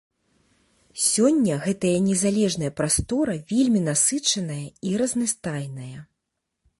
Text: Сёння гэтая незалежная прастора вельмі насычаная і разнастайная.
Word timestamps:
Сёння 1.09 1.57
гэтая 1.65 1.99
незалежная 2.07 2.71
прастора 2.81 3.35
вельмі 3.51 3.79
насычаная 3.89 4.65
і 4.93 4.95
разнастайная. 5.03 5.97